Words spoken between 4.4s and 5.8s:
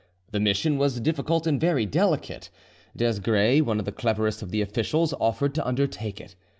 of the officials, offered to